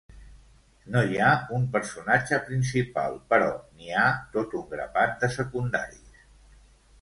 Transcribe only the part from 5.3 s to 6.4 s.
secundaris.